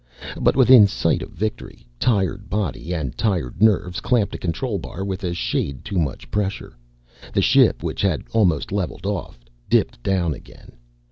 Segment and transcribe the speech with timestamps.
[0.39, 5.23] But within sight of victory, tired body and tired nerves clamped a control bar with
[5.23, 6.75] a shade too much pressure.
[7.35, 10.71] The ship, which had almost levelled off, dipped down again.